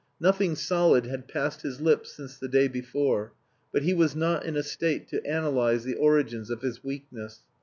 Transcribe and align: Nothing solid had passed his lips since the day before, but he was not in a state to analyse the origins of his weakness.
Nothing 0.19 0.55
solid 0.55 1.05
had 1.05 1.27
passed 1.27 1.61
his 1.61 1.79
lips 1.79 2.11
since 2.11 2.35
the 2.35 2.47
day 2.47 2.67
before, 2.67 3.33
but 3.71 3.83
he 3.83 3.93
was 3.93 4.15
not 4.15 4.43
in 4.43 4.57
a 4.57 4.63
state 4.63 5.07
to 5.09 5.23
analyse 5.23 5.83
the 5.83 5.93
origins 5.93 6.49
of 6.49 6.61
his 6.63 6.83
weakness. 6.83 7.41